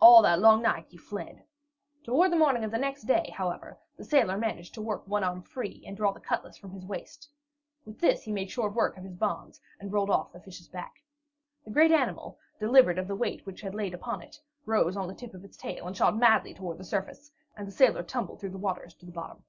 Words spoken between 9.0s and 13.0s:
his bonds and rolled off the fish's back. The great animal, delivered